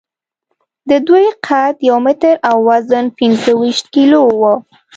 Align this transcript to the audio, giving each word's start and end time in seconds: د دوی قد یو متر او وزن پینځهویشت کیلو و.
د 0.89 0.91
دوی 1.07 1.25
قد 1.45 1.75
یو 1.89 1.97
متر 2.05 2.35
او 2.49 2.55
وزن 2.67 3.05
پینځهویشت 3.17 3.85
کیلو 3.95 4.21
و. 4.39 4.43